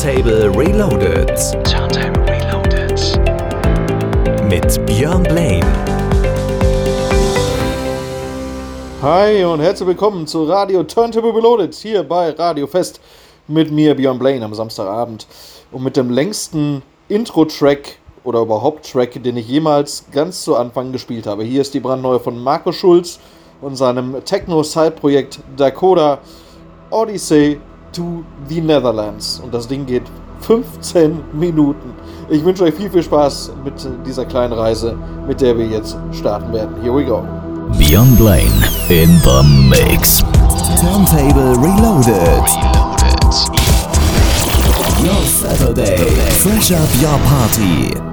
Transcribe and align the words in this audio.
Turntable 0.00 0.48
Reloaded. 0.58 1.28
Turntable 1.62 2.24
Reloaded. 2.24 2.98
Mit 4.48 4.86
Björn 4.86 5.22
Blaine. 5.24 5.66
Hi 9.02 9.44
und 9.44 9.60
herzlich 9.60 9.86
willkommen 9.86 10.26
zu 10.26 10.44
Radio 10.44 10.84
Turntable 10.84 11.34
Reloaded 11.34 11.74
hier 11.74 12.02
bei 12.02 12.30
Radio 12.30 12.66
Fest 12.66 12.98
mit 13.46 13.70
mir 13.70 13.94
Björn 13.94 14.18
Blaine 14.18 14.42
am 14.42 14.54
Samstagabend 14.54 15.26
und 15.70 15.84
mit 15.84 15.98
dem 15.98 16.08
längsten 16.08 16.80
Intro-Track 17.08 17.98
oder 18.24 18.40
überhaupt 18.40 18.90
Track, 18.90 19.22
den 19.22 19.36
ich 19.36 19.48
jemals 19.48 20.06
ganz 20.10 20.44
zu 20.44 20.56
Anfang 20.56 20.92
gespielt 20.92 21.26
habe. 21.26 21.44
Hier 21.44 21.60
ist 21.60 21.74
die 21.74 21.80
brandneue 21.80 22.20
von 22.20 22.42
Marco 22.42 22.72
Schulz 22.72 23.20
und 23.60 23.76
seinem 23.76 24.24
Techno-Side-Projekt 24.24 25.40
Dakota 25.58 26.20
Odyssey 26.88 27.60
to 27.92 28.24
the 28.48 28.60
Netherlands. 28.60 29.40
Und 29.42 29.54
das 29.54 29.68
Ding 29.68 29.86
geht 29.86 30.04
15 30.40 31.20
Minuten. 31.32 31.94
Ich 32.28 32.44
wünsche 32.44 32.64
euch 32.64 32.74
viel, 32.74 32.90
viel 32.90 33.02
Spaß 33.02 33.52
mit 33.64 33.74
dieser 34.06 34.24
kleinen 34.24 34.52
Reise, 34.52 34.96
mit 35.26 35.40
der 35.40 35.56
wir 35.56 35.66
jetzt 35.66 35.96
starten 36.12 36.52
werden. 36.52 36.80
Here 36.82 36.94
we 36.94 37.04
go. 37.04 37.24
Björn 37.78 38.16
Blaine 38.16 38.52
in 38.88 39.10
the 39.22 39.42
Mix. 39.68 40.22
Turntable 40.80 41.54
Reloaded. 41.56 42.42
Your 45.04 45.22
Saturday. 45.24 45.96
Fresh 46.42 46.72
up 46.72 46.88
your 47.00 47.18
party. 47.28 48.09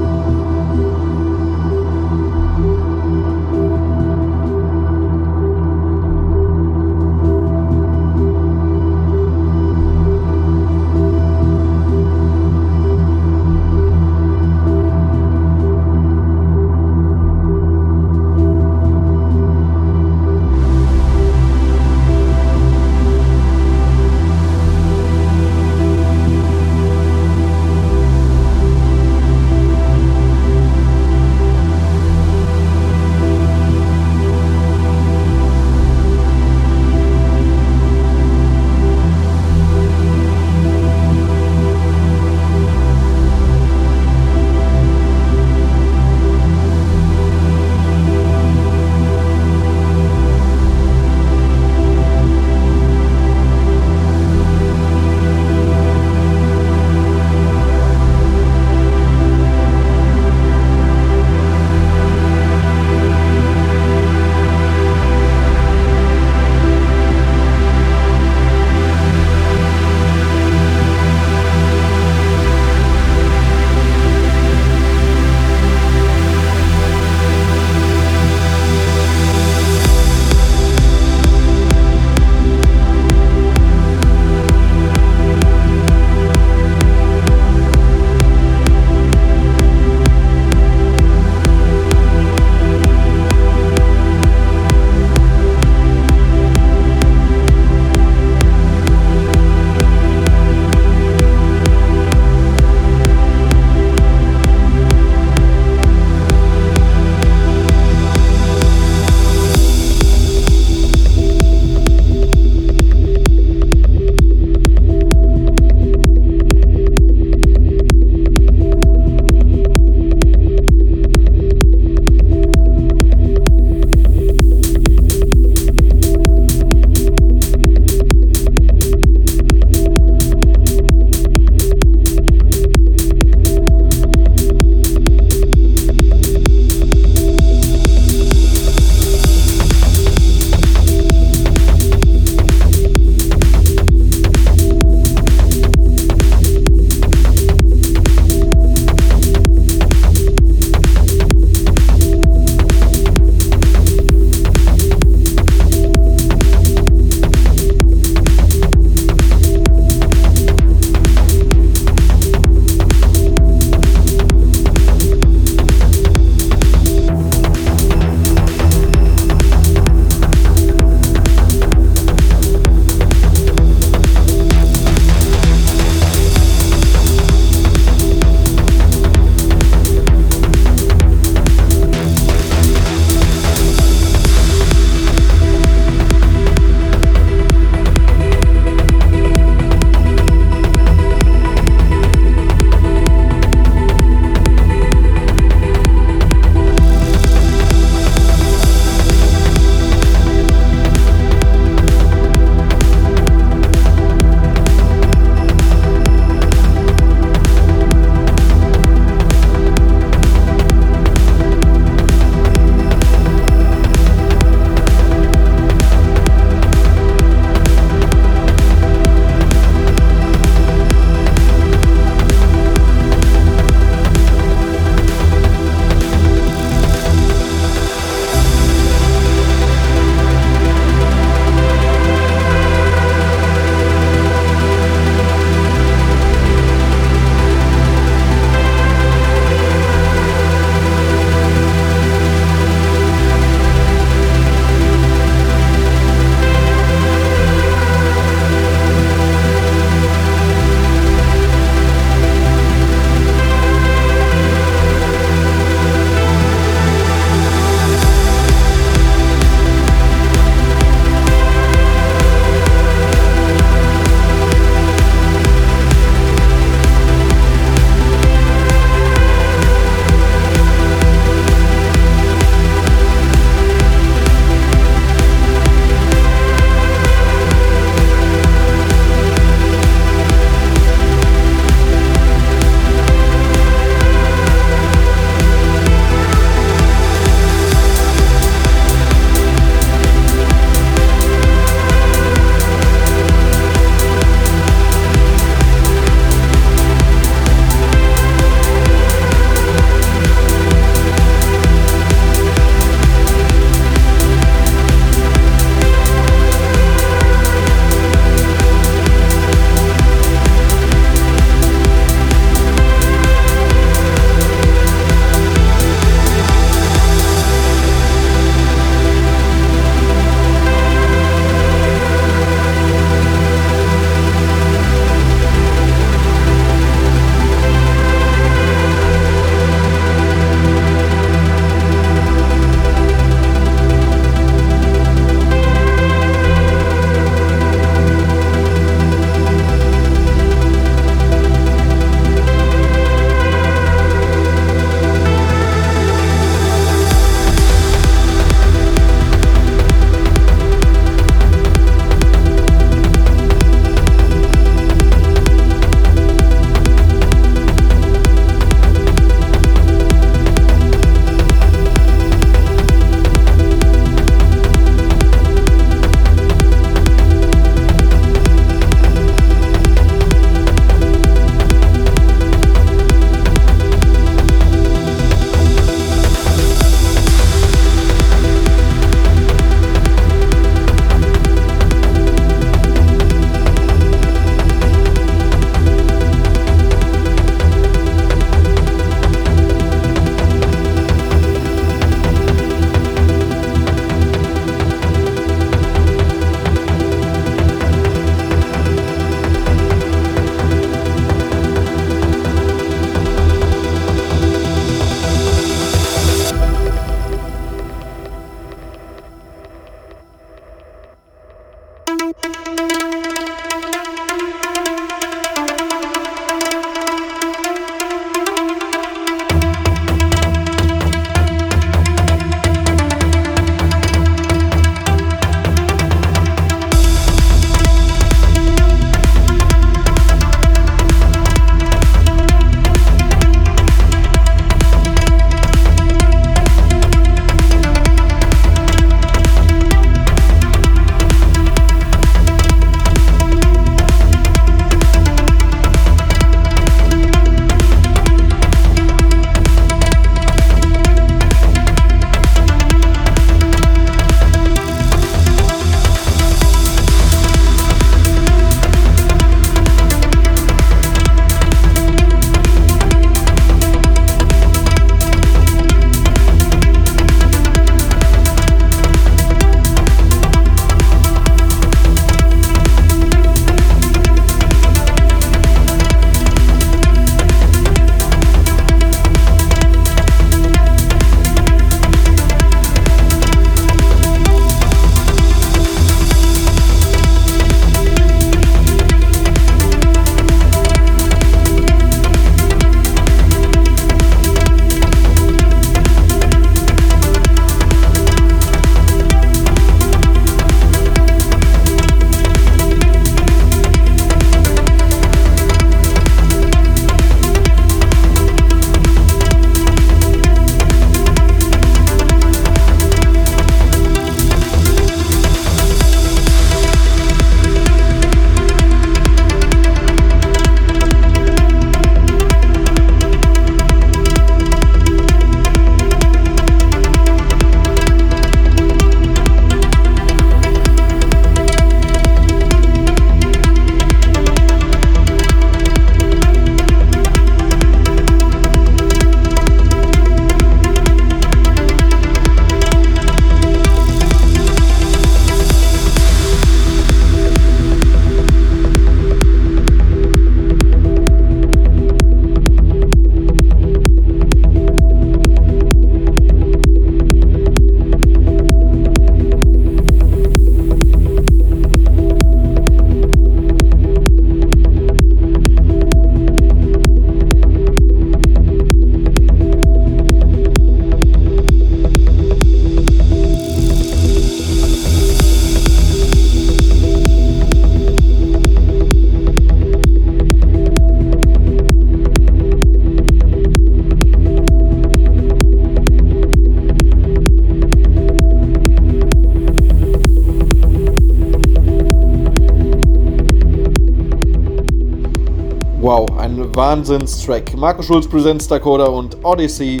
Wahnsinnstrack. 596.02 597.76
Marco 597.76 598.02
Schulz 598.02 598.26
Presents 598.26 598.66
Dakota 598.66 599.04
und 599.04 599.36
Odyssey 599.44 600.00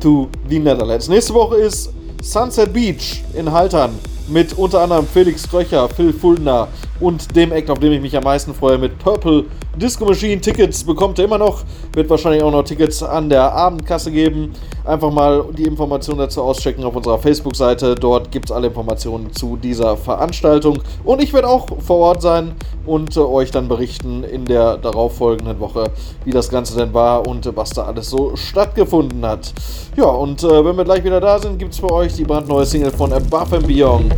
to 0.00 0.28
the 0.48 0.58
Netherlands. 0.58 1.08
Nächste 1.08 1.34
Woche 1.34 1.56
ist 1.56 1.92
Sunset 2.22 2.72
Beach 2.72 3.22
in 3.34 3.50
Haltern 3.50 3.90
mit 4.28 4.56
unter 4.56 4.80
anderem 4.80 5.06
Felix 5.06 5.48
Kröcher, 5.48 5.88
Phil 5.88 6.12
Fuldner 6.12 6.68
und 7.00 7.34
dem 7.34 7.52
Act, 7.52 7.70
auf 7.70 7.78
dem 7.78 7.92
ich 7.92 8.00
mich 8.00 8.16
am 8.16 8.24
meisten 8.24 8.54
freue, 8.54 8.78
mit 8.78 8.98
Purple 8.98 9.44
Disco 9.76 10.04
Machine. 10.04 10.40
Tickets 10.40 10.84
bekommt 10.84 11.18
ihr 11.18 11.24
immer 11.24 11.38
noch, 11.38 11.62
wird 11.94 12.08
wahrscheinlich 12.10 12.42
auch 12.42 12.52
noch 12.52 12.62
Tickets 12.62 13.02
an 13.02 13.28
der 13.28 13.52
Abendkasse 13.52 14.10
geben. 14.10 14.52
Einfach 14.84 15.10
mal 15.10 15.44
die 15.56 15.64
Informationen 15.64 16.18
dazu 16.18 16.42
auschecken 16.42 16.84
auf 16.84 16.94
unserer 16.94 17.18
Facebook-Seite. 17.18 17.94
Dort 17.94 18.30
gibt 18.30 18.46
es 18.46 18.52
alle 18.52 18.68
Informationen 18.68 19.32
zu 19.32 19.56
dieser 19.56 19.96
Veranstaltung. 19.96 20.78
Und 21.04 21.22
ich 21.22 21.32
werde 21.32 21.48
auch 21.48 21.66
vor 21.80 21.98
Ort 21.98 22.22
sein 22.22 22.54
und 22.84 23.16
äh, 23.16 23.20
euch 23.20 23.50
dann 23.50 23.68
berichten 23.68 24.24
in 24.24 24.44
der 24.44 24.76
darauffolgenden 24.76 25.58
Woche, 25.60 25.90
wie 26.24 26.32
das 26.32 26.48
Ganze 26.48 26.76
denn 26.76 26.92
war 26.92 27.26
und 27.26 27.46
äh, 27.46 27.56
was 27.56 27.70
da 27.70 27.84
alles 27.84 28.10
so 28.10 28.36
stattgefunden 28.36 29.24
hat. 29.24 29.52
Ja, 29.96 30.04
und 30.04 30.42
äh, 30.42 30.64
wenn 30.64 30.76
wir 30.76 30.84
gleich 30.84 31.04
wieder 31.04 31.20
da 31.20 31.38
sind, 31.38 31.58
gibt 31.58 31.72
es 31.72 31.80
für 31.80 31.90
euch 31.90 32.14
die 32.14 32.24
brandneue 32.24 32.66
Single 32.66 32.90
von 32.90 33.12
Above 33.12 33.56
and 33.56 33.66
Beyond. 33.66 34.14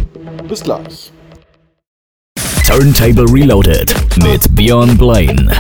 Bis 0.49 0.63
gleich. 0.63 1.13
Turntable 2.67 3.27
Reloaded 3.31 3.95
mit 4.23 4.55
Björn 4.55 4.97
Blaine. 4.97 5.53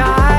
sky. 0.00 0.29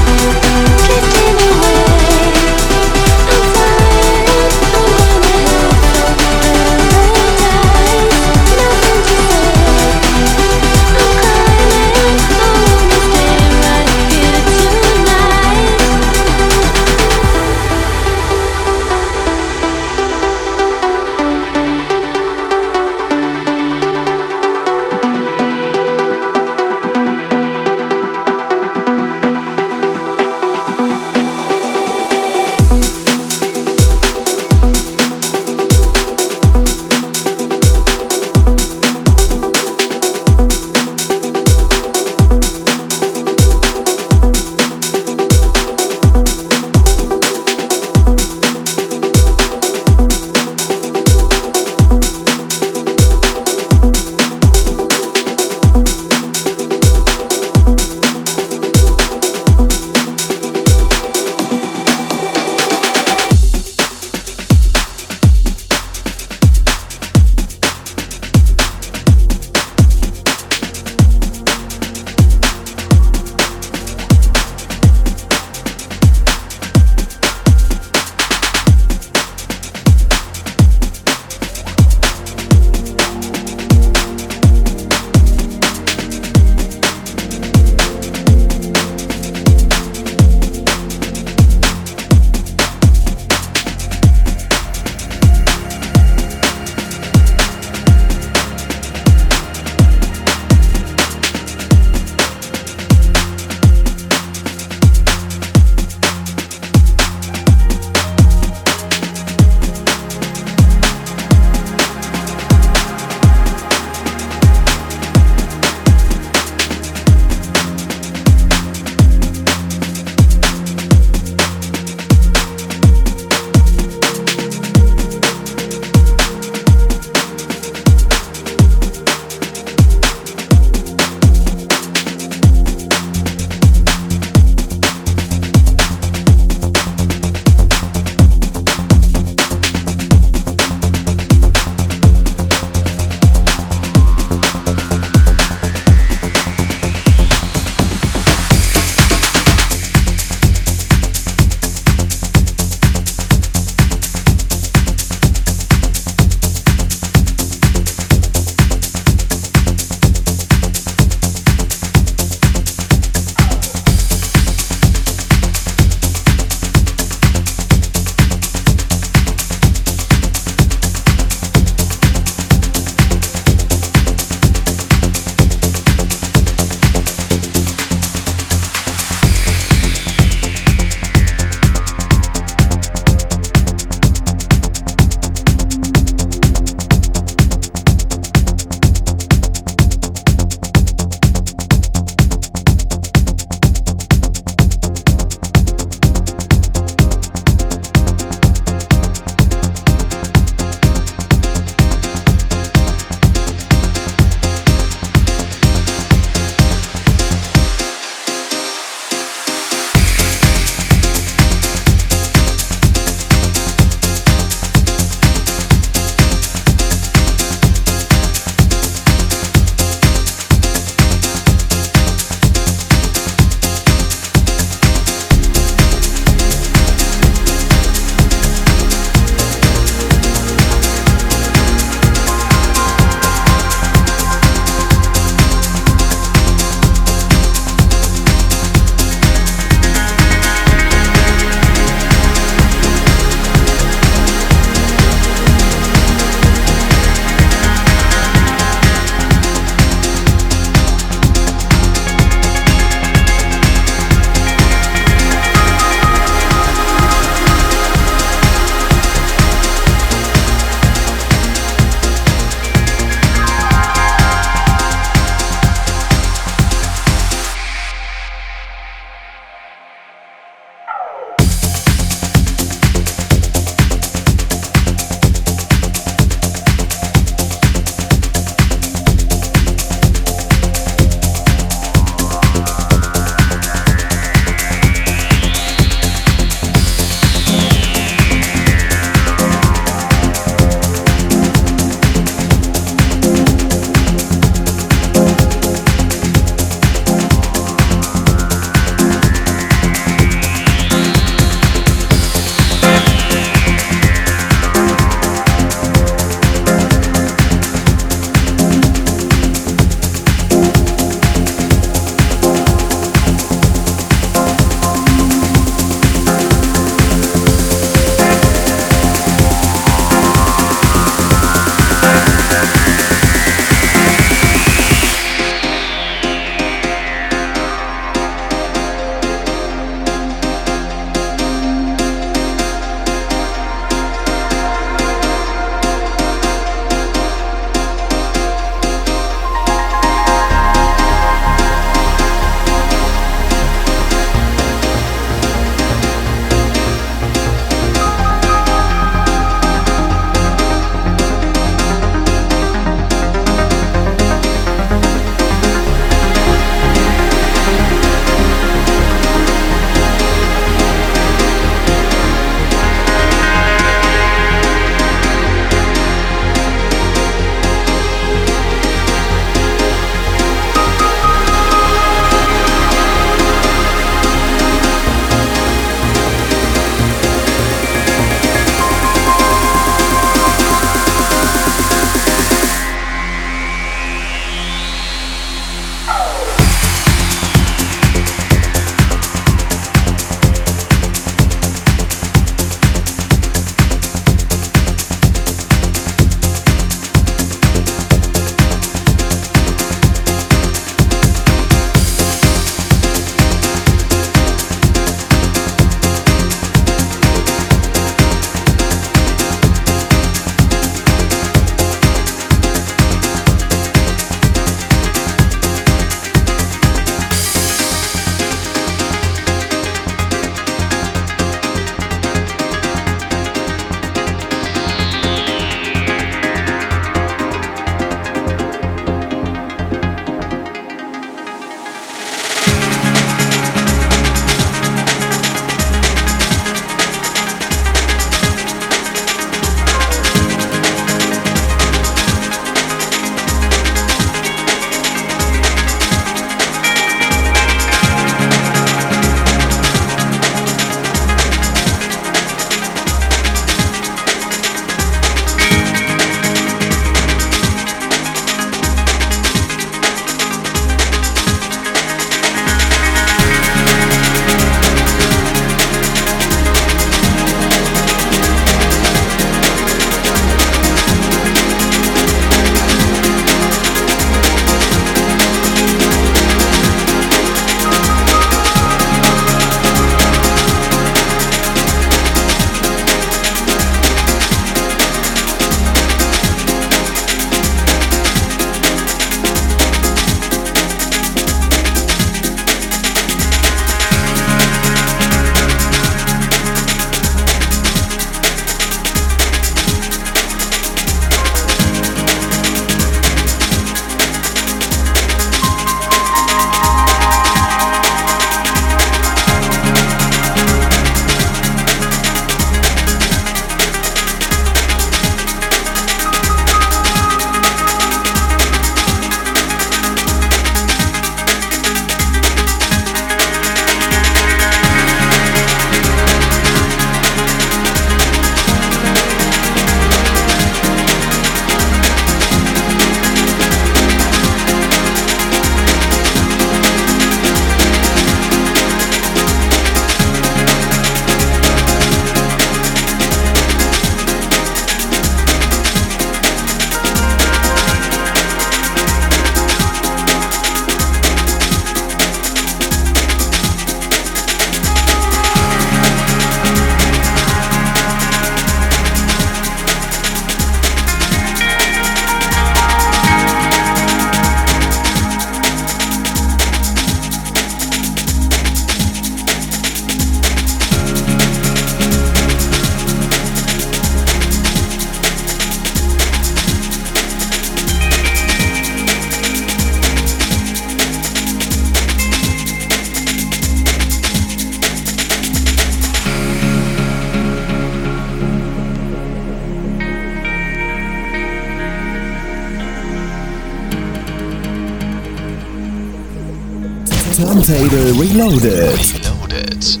Reloaded. 598.34 598.98
Reloaded. 599.14 600.00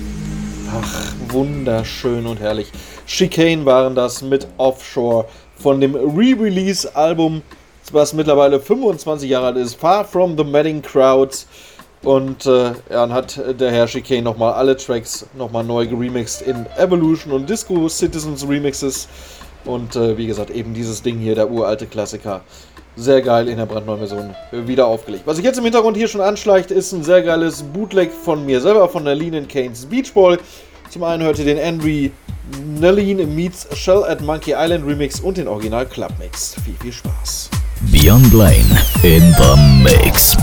Wunderschön 1.28 2.26
und 2.26 2.40
herrlich. 2.40 2.72
Chicane 3.06 3.64
waren 3.64 3.94
das 3.94 4.22
mit 4.22 4.48
Offshore 4.56 5.26
von 5.56 5.80
dem 5.80 5.94
Re-Release-Album, 5.94 7.42
was 7.92 8.12
mittlerweile 8.12 8.58
25 8.58 9.30
Jahre 9.30 9.46
alt 9.46 9.56
ist, 9.58 9.76
Far 9.76 10.04
From 10.04 10.36
The 10.36 10.42
Madding 10.42 10.82
Crowds. 10.82 11.46
Und 12.02 12.44
äh, 12.46 12.72
dann 12.88 13.12
hat 13.12 13.40
der 13.60 13.70
Herr 13.70 13.86
Chicane 13.86 14.24
nochmal 14.24 14.54
alle 14.54 14.76
Tracks 14.76 15.26
nochmal 15.38 15.62
neu 15.62 15.86
geremixed 15.86 16.42
in 16.42 16.66
Evolution 16.76 17.32
und 17.32 17.48
Disco 17.48 17.88
Citizens 17.88 18.48
Remixes. 18.48 19.06
Und 19.64 19.94
äh, 19.94 20.18
wie 20.18 20.26
gesagt, 20.26 20.50
eben 20.50 20.74
dieses 20.74 21.02
Ding 21.02 21.20
hier, 21.20 21.36
der 21.36 21.52
uralte 21.52 21.86
Klassiker. 21.86 22.42
Sehr 22.96 23.22
geil 23.22 23.48
in 23.48 23.56
der 23.56 23.66
brandneuen 23.66 23.98
Version 23.98 24.34
wieder 24.52 24.86
aufgelegt. 24.86 25.26
Was 25.26 25.36
sich 25.36 25.44
jetzt 25.44 25.58
im 25.58 25.64
Hintergrund 25.64 25.96
hier 25.96 26.06
schon 26.06 26.20
anschleicht, 26.20 26.70
ist 26.70 26.92
ein 26.92 27.02
sehr 27.02 27.22
geiles 27.22 27.62
Bootleg 27.62 28.12
von 28.12 28.46
mir 28.46 28.60
selber, 28.60 28.88
von 28.88 29.04
der 29.04 29.16
Lean 29.16 29.48
Kane's 29.48 29.84
Beach 29.84 30.12
Boy. 30.12 30.38
Zum 30.90 31.02
einen 31.02 31.22
hört 31.24 31.38
ihr 31.40 31.44
den 31.44 31.58
Henry 31.58 32.12
Nalin 32.78 33.34
meets 33.34 33.66
Shell 33.74 34.04
at 34.04 34.20
Monkey 34.20 34.54
Island 34.56 34.86
Remix 34.86 35.18
und 35.18 35.38
den 35.38 35.48
Original 35.48 35.86
Club 35.86 36.12
Mix. 36.18 36.54
Viel, 36.64 36.74
viel 36.80 36.92
Spaß. 36.92 37.50
Beyond 37.90 38.30
Blaine 38.30 38.80
in 39.02 39.34
the 39.38 39.56
Mix. 39.82 40.36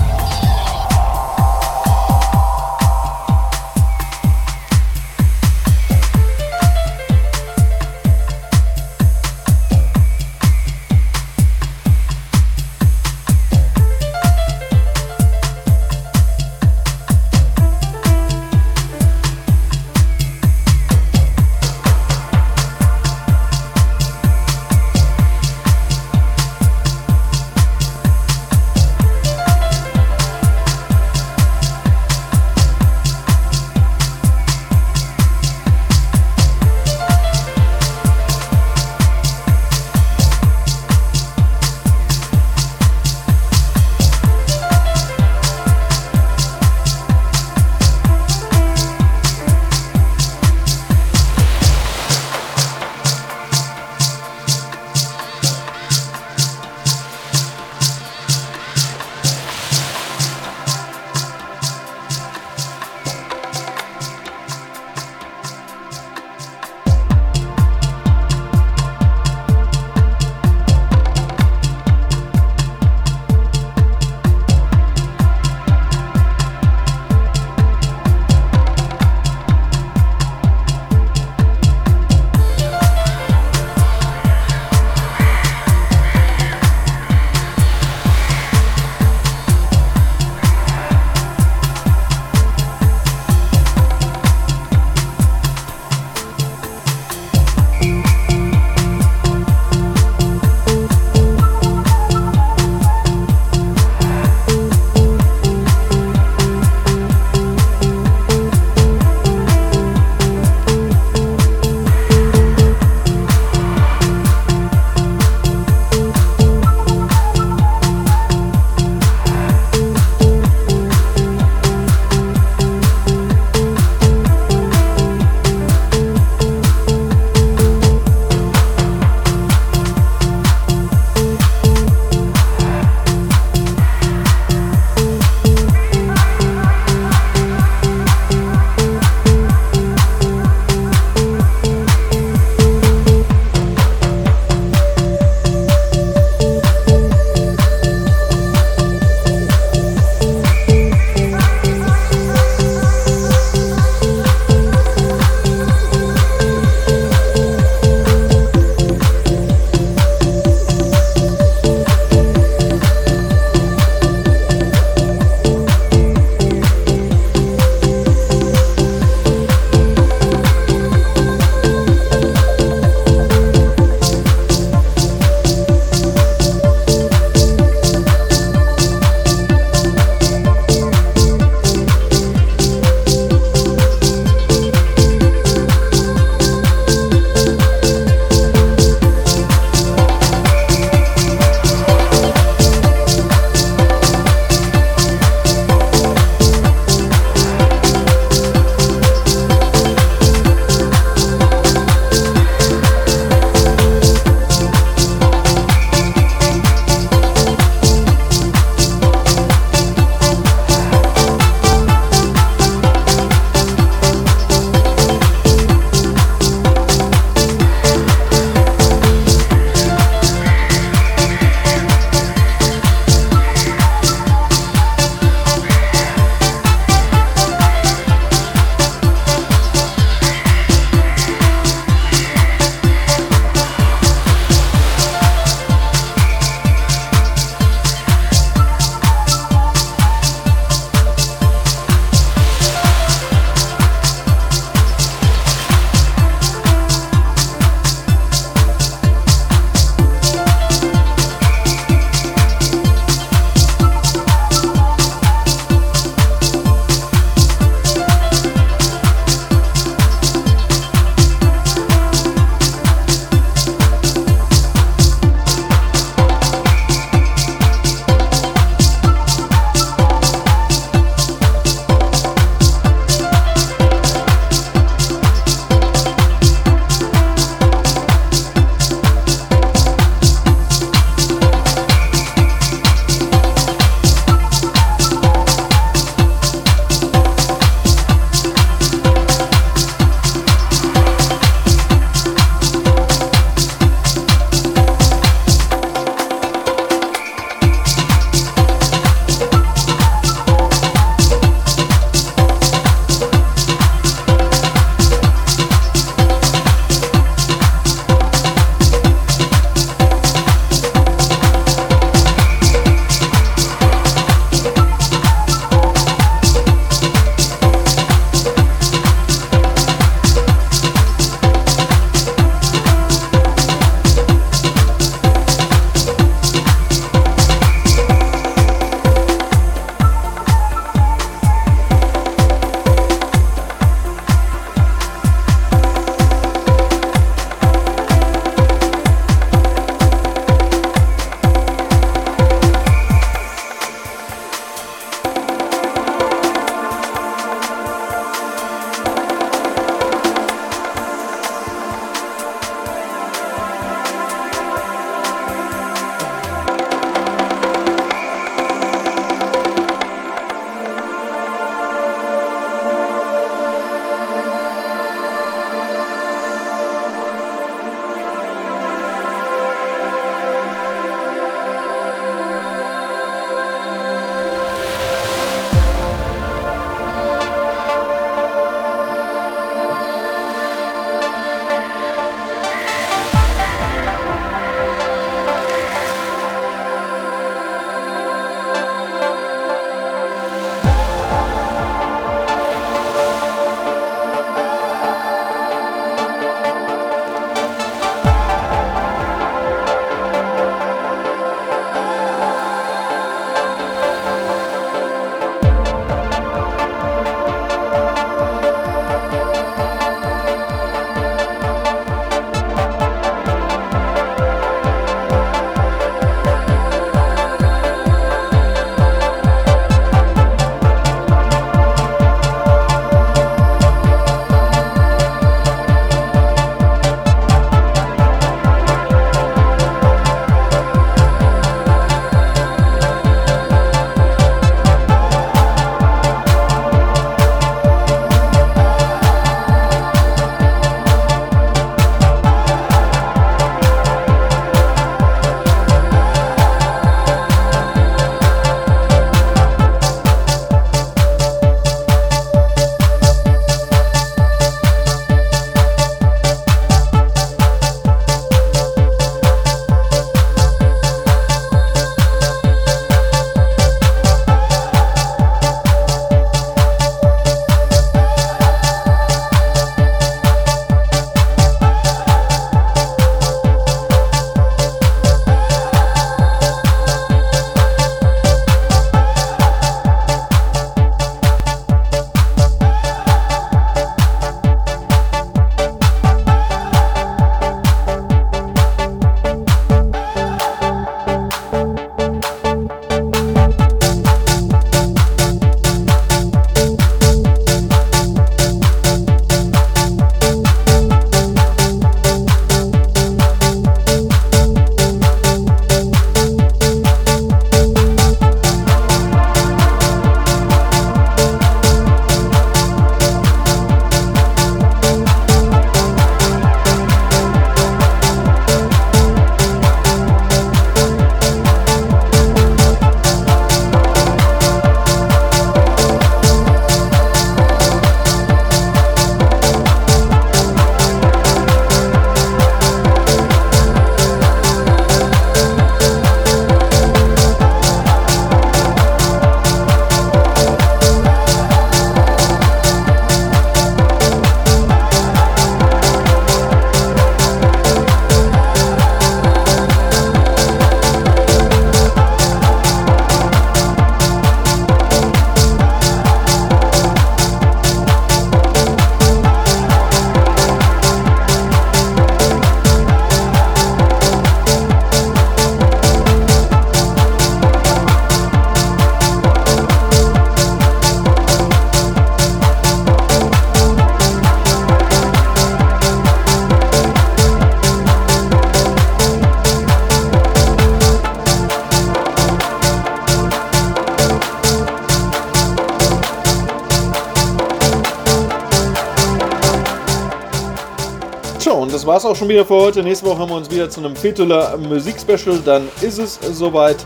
War's 592.24 592.34
auch 592.34 592.40
schon 592.40 592.50
wieder 592.50 592.66
für 592.66 592.76
heute. 592.76 593.02
Nächste 593.02 593.26
Woche 593.26 593.40
haben 593.40 593.50
wir 593.50 593.56
uns 593.56 593.72
wieder 593.72 593.90
zu 593.90 594.00
einem 594.00 594.16
Fetula 594.16 594.78
Musikspecial. 594.78 595.60
Dann 595.66 595.88
ist 596.02 596.20
es 596.20 596.40
soweit. 596.52 596.98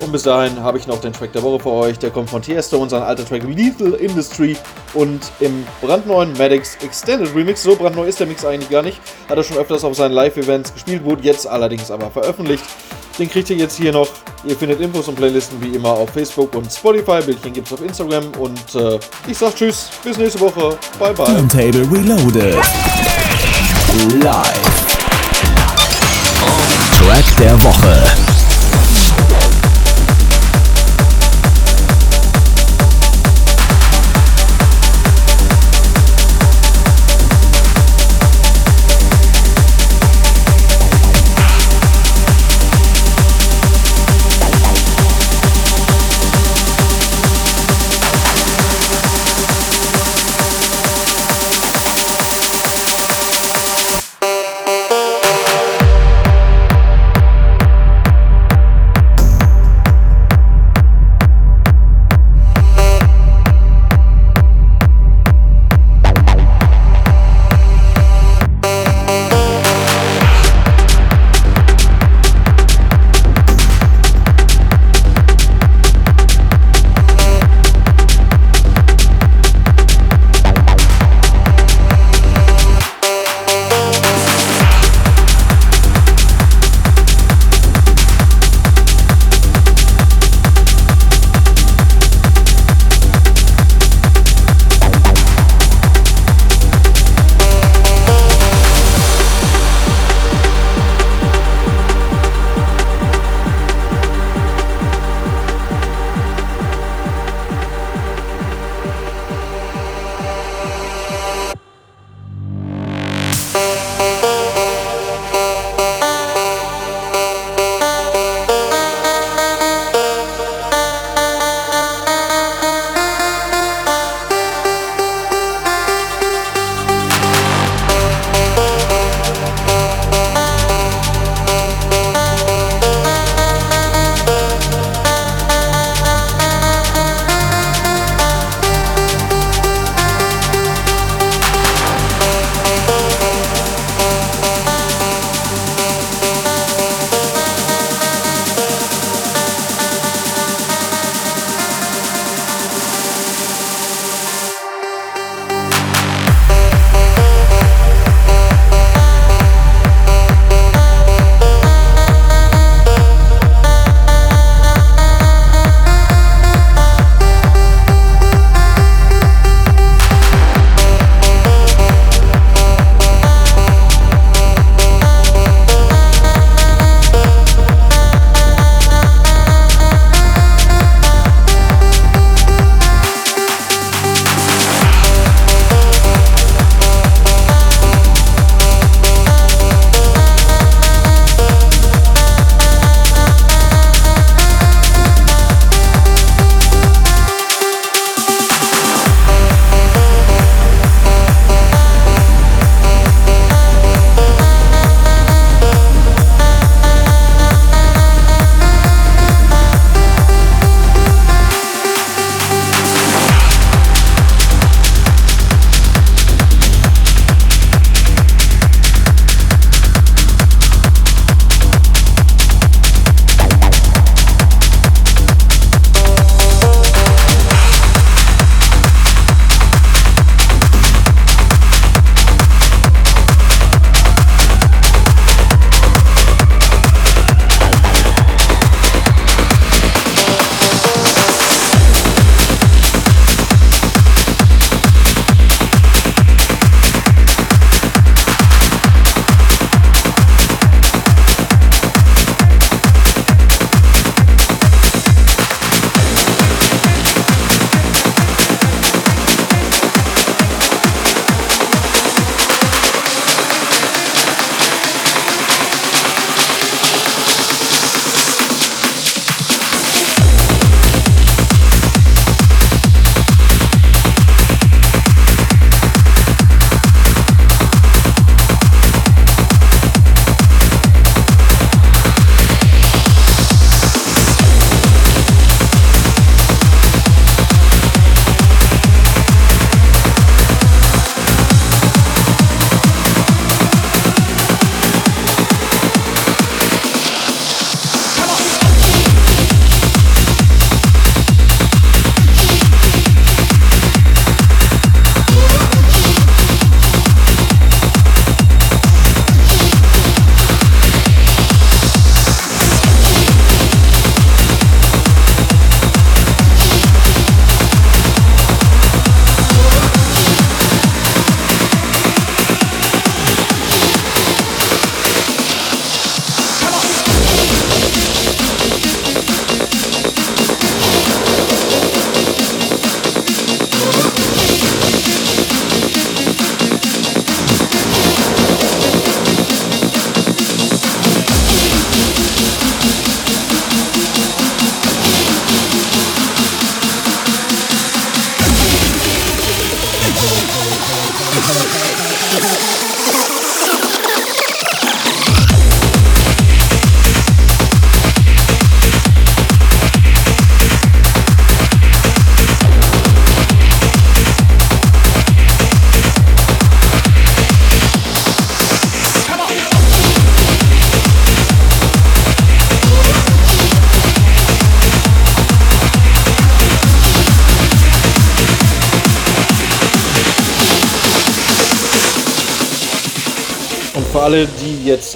Und 0.00 0.12
bis 0.12 0.24
dahin 0.24 0.62
habe 0.62 0.76
ich 0.76 0.86
noch 0.86 1.00
den 1.00 1.14
Track 1.14 1.32
der 1.32 1.42
Woche 1.42 1.60
für 1.60 1.70
euch. 1.70 1.98
Der 1.98 2.10
kommt 2.10 2.28
von 2.28 2.42
Tiesto, 2.42 2.76
unser 2.76 3.06
alter 3.06 3.24
Track 3.24 3.44
Lethal 3.44 3.94
Industry. 3.94 4.54
Und 4.92 5.32
im 5.40 5.64
brandneuen 5.80 6.34
Maddox 6.36 6.76
Extended 6.82 7.34
Remix, 7.34 7.62
so 7.62 7.74
brandneu 7.74 8.04
ist 8.04 8.20
der 8.20 8.26
Mix 8.26 8.44
eigentlich 8.44 8.68
gar 8.68 8.82
nicht, 8.82 9.00
hat 9.30 9.38
er 9.38 9.44
schon 9.44 9.56
öfters 9.56 9.82
auf 9.82 9.96
seinen 9.96 10.12
Live-Events 10.12 10.74
gespielt, 10.74 11.04
wurde 11.04 11.22
jetzt 11.22 11.46
allerdings 11.46 11.90
aber 11.90 12.10
veröffentlicht. 12.10 12.64
Den 13.18 13.30
kriegt 13.30 13.48
ihr 13.48 13.56
jetzt 13.56 13.78
hier 13.78 13.92
noch. 13.92 14.08
Ihr 14.44 14.56
findet 14.56 14.80
Infos 14.80 15.08
und 15.08 15.14
Playlisten 15.14 15.62
wie 15.62 15.74
immer 15.74 15.92
auf 15.92 16.10
Facebook 16.10 16.54
und 16.54 16.70
Spotify. 16.70 17.22
Bildchen 17.24 17.54
gibt 17.54 17.68
es 17.68 17.72
auf 17.72 17.80
Instagram. 17.80 18.30
Und 18.38 18.74
äh, 18.74 18.98
ich 19.26 19.38
sag 19.38 19.54
Tschüss, 19.54 19.88
bis 20.02 20.18
nächste 20.18 20.40
Woche. 20.40 20.76
Bye 20.98 21.14
bye. 21.14 21.24
Turntable 21.24 21.88
Reloaded. 21.90 22.56
Live. 23.94 24.86
Track 26.98 27.36
der 27.36 27.62
Woche. 27.62 28.23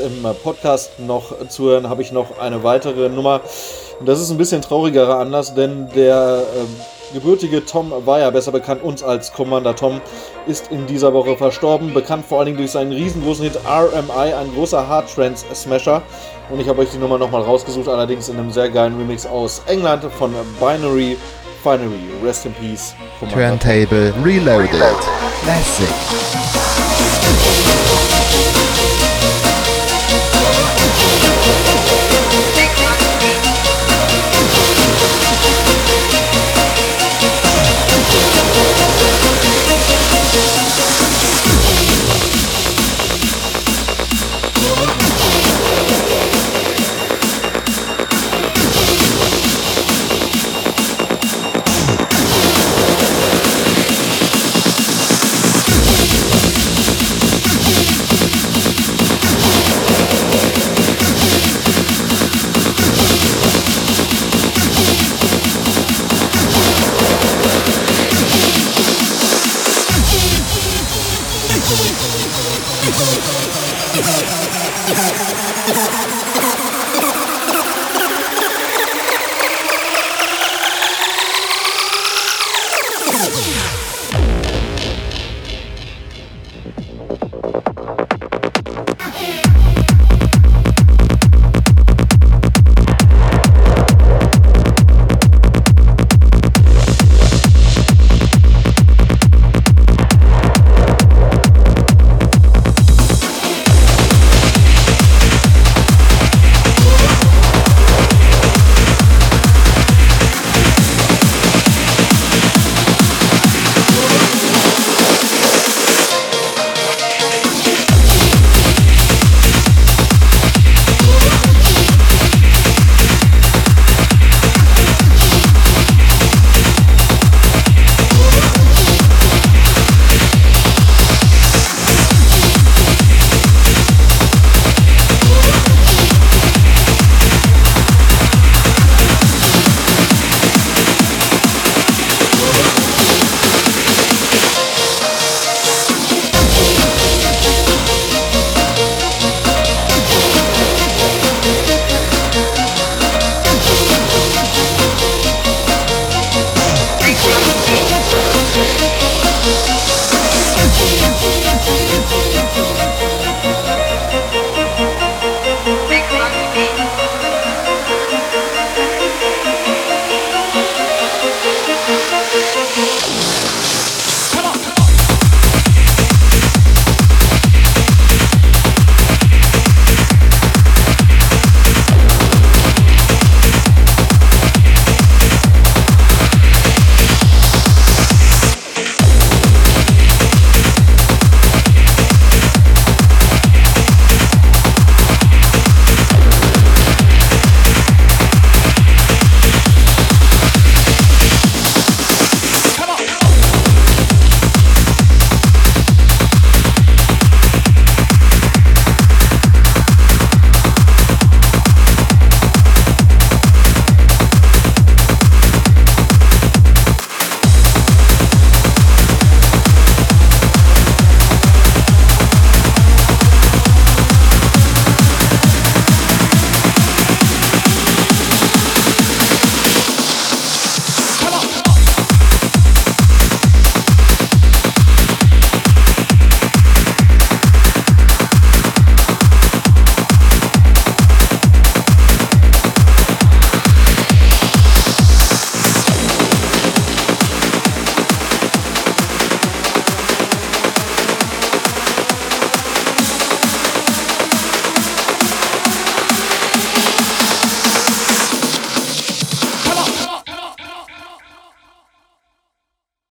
Im 0.00 0.26
Podcast 0.42 0.98
noch 0.98 1.48
zuhören, 1.48 1.88
habe 1.88 2.02
ich 2.02 2.12
noch 2.12 2.38
eine 2.38 2.62
weitere 2.62 3.08
Nummer. 3.08 3.40
Und 4.00 4.08
das 4.08 4.20
ist 4.20 4.30
ein 4.30 4.38
bisschen 4.38 4.62
traurigerer 4.62 5.18
Anlass, 5.18 5.54
denn 5.54 5.88
der 5.94 6.42
ähm, 6.56 6.68
gebürtige 7.12 7.64
Tom 7.64 7.92
Weyer, 8.06 8.30
besser 8.30 8.52
bekannt 8.52 8.82
uns 8.82 9.02
als 9.02 9.32
Commander 9.32 9.74
Tom, 9.74 10.00
ist 10.46 10.70
in 10.70 10.86
dieser 10.86 11.12
Woche 11.12 11.36
verstorben. 11.36 11.94
Bekannt 11.94 12.24
vor 12.26 12.38
allen 12.38 12.46
Dingen 12.46 12.58
durch 12.58 12.70
seinen 12.70 12.92
riesengroßen 12.92 13.44
Hit 13.44 13.58
RMI, 13.66 14.34
ein 14.34 14.52
großer 14.54 14.86
Hard 14.86 15.12
Trance 15.12 15.44
Smasher. 15.54 16.02
Und 16.50 16.60
ich 16.60 16.68
habe 16.68 16.80
euch 16.80 16.90
die 16.90 16.98
Nummer 16.98 17.18
nochmal 17.18 17.42
rausgesucht, 17.42 17.88
allerdings 17.88 18.28
in 18.28 18.38
einem 18.38 18.50
sehr 18.50 18.70
geilen 18.70 18.96
Remix 18.96 19.26
aus 19.26 19.62
England 19.66 20.04
von 20.18 20.32
Binary 20.58 21.16
Finery. 21.62 22.08
Rest 22.24 22.46
in 22.46 22.54
Peace, 22.54 22.94
Commander. 23.18 23.58
Turntable 23.58 24.14
Reloaded. 24.24 24.70
Classic. 25.42 25.88